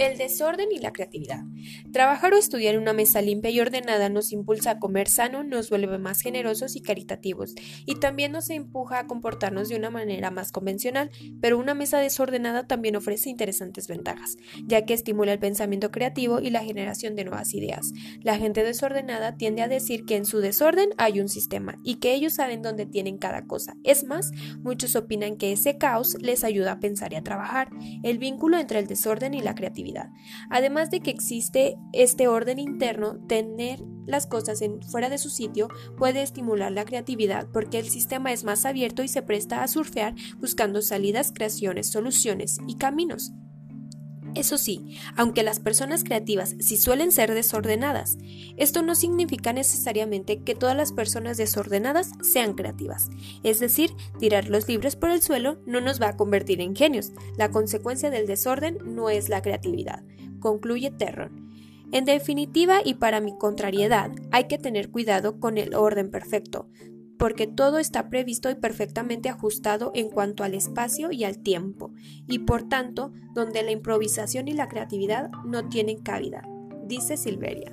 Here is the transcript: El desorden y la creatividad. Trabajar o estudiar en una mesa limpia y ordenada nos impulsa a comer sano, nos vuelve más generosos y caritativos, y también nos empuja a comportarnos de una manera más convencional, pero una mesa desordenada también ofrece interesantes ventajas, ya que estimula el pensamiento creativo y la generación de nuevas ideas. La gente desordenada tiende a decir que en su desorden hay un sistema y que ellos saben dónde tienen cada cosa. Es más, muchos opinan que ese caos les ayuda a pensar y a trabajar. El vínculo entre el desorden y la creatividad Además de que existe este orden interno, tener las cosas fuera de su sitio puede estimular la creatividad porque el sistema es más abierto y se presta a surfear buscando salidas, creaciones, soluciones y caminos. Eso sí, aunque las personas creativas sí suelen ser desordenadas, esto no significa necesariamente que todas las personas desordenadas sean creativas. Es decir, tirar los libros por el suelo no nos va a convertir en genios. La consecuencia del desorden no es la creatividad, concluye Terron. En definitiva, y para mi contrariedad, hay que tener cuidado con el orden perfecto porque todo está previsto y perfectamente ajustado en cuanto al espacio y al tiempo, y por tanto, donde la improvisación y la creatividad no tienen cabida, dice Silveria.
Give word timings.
El 0.00 0.16
desorden 0.16 0.72
y 0.72 0.78
la 0.78 0.94
creatividad. 0.94 1.44
Trabajar 1.92 2.32
o 2.32 2.36
estudiar 2.36 2.74
en 2.74 2.82
una 2.82 2.92
mesa 2.92 3.20
limpia 3.22 3.50
y 3.50 3.60
ordenada 3.60 4.08
nos 4.08 4.32
impulsa 4.32 4.72
a 4.72 4.78
comer 4.78 5.08
sano, 5.08 5.42
nos 5.42 5.70
vuelve 5.70 5.98
más 5.98 6.20
generosos 6.20 6.76
y 6.76 6.82
caritativos, 6.82 7.54
y 7.86 7.96
también 7.96 8.32
nos 8.32 8.50
empuja 8.50 9.00
a 9.00 9.06
comportarnos 9.06 9.68
de 9.68 9.76
una 9.76 9.90
manera 9.90 10.30
más 10.30 10.52
convencional, 10.52 11.10
pero 11.40 11.58
una 11.58 11.74
mesa 11.74 11.98
desordenada 11.98 12.66
también 12.66 12.96
ofrece 12.96 13.30
interesantes 13.30 13.88
ventajas, 13.88 14.36
ya 14.66 14.84
que 14.84 14.94
estimula 14.94 15.32
el 15.32 15.38
pensamiento 15.38 15.90
creativo 15.90 16.40
y 16.40 16.50
la 16.50 16.62
generación 16.62 17.16
de 17.16 17.24
nuevas 17.24 17.54
ideas. 17.54 17.92
La 18.22 18.36
gente 18.36 18.62
desordenada 18.62 19.36
tiende 19.36 19.62
a 19.62 19.68
decir 19.68 20.04
que 20.04 20.16
en 20.16 20.26
su 20.26 20.38
desorden 20.38 20.90
hay 20.98 21.20
un 21.20 21.28
sistema 21.28 21.78
y 21.84 21.96
que 21.96 22.14
ellos 22.14 22.34
saben 22.34 22.62
dónde 22.62 22.86
tienen 22.86 23.18
cada 23.18 23.46
cosa. 23.46 23.74
Es 23.82 24.04
más, 24.04 24.30
muchos 24.62 24.94
opinan 24.96 25.36
que 25.36 25.52
ese 25.52 25.78
caos 25.78 26.16
les 26.20 26.44
ayuda 26.44 26.72
a 26.72 26.80
pensar 26.80 27.12
y 27.12 27.16
a 27.16 27.22
trabajar. 27.22 27.70
El 28.02 28.18
vínculo 28.18 28.58
entre 28.58 28.78
el 28.78 28.86
desorden 28.86 29.34
y 29.34 29.40
la 29.40 29.54
creatividad 29.54 29.80
Además 30.48 30.90
de 30.90 31.00
que 31.00 31.10
existe 31.10 31.49
este 31.92 32.28
orden 32.28 32.58
interno, 32.58 33.18
tener 33.26 33.80
las 34.06 34.26
cosas 34.26 34.60
fuera 34.90 35.08
de 35.08 35.18
su 35.18 35.30
sitio 35.30 35.68
puede 35.96 36.22
estimular 36.22 36.72
la 36.72 36.84
creatividad 36.84 37.48
porque 37.52 37.78
el 37.78 37.88
sistema 37.88 38.32
es 38.32 38.44
más 38.44 38.64
abierto 38.64 39.02
y 39.02 39.08
se 39.08 39.22
presta 39.22 39.62
a 39.62 39.68
surfear 39.68 40.14
buscando 40.38 40.82
salidas, 40.82 41.32
creaciones, 41.32 41.90
soluciones 41.90 42.58
y 42.66 42.76
caminos. 42.76 43.32
Eso 44.34 44.58
sí, 44.58 44.96
aunque 45.16 45.42
las 45.42 45.58
personas 45.58 46.04
creativas 46.04 46.54
sí 46.60 46.76
suelen 46.76 47.10
ser 47.10 47.34
desordenadas, 47.34 48.16
esto 48.56 48.82
no 48.82 48.94
significa 48.94 49.52
necesariamente 49.52 50.42
que 50.44 50.54
todas 50.54 50.76
las 50.76 50.92
personas 50.92 51.36
desordenadas 51.36 52.12
sean 52.22 52.54
creativas. 52.54 53.08
Es 53.42 53.58
decir, 53.58 53.90
tirar 54.20 54.48
los 54.48 54.68
libros 54.68 54.94
por 54.94 55.10
el 55.10 55.20
suelo 55.20 55.60
no 55.66 55.80
nos 55.80 56.00
va 56.00 56.10
a 56.10 56.16
convertir 56.16 56.60
en 56.60 56.76
genios. 56.76 57.10
La 57.36 57.50
consecuencia 57.50 58.10
del 58.10 58.28
desorden 58.28 58.78
no 58.84 59.10
es 59.10 59.28
la 59.28 59.42
creatividad, 59.42 60.04
concluye 60.40 60.90
Terron. 60.90 61.50
En 61.92 62.04
definitiva, 62.04 62.80
y 62.84 62.94
para 62.94 63.20
mi 63.20 63.36
contrariedad, 63.36 64.10
hay 64.30 64.44
que 64.44 64.58
tener 64.58 64.90
cuidado 64.90 65.38
con 65.38 65.58
el 65.58 65.74
orden 65.74 66.10
perfecto 66.10 66.68
porque 67.20 67.46
todo 67.46 67.78
está 67.78 68.08
previsto 68.08 68.48
y 68.48 68.54
perfectamente 68.54 69.28
ajustado 69.28 69.92
en 69.94 70.08
cuanto 70.08 70.42
al 70.42 70.54
espacio 70.54 71.12
y 71.12 71.24
al 71.24 71.42
tiempo, 71.42 71.92
y 72.26 72.38
por 72.40 72.66
tanto, 72.66 73.12
donde 73.34 73.62
la 73.62 73.72
improvisación 73.72 74.48
y 74.48 74.54
la 74.54 74.68
creatividad 74.68 75.30
no 75.44 75.68
tienen 75.68 75.98
cabida, 75.98 76.48
dice 76.86 77.18
Silveria. 77.18 77.72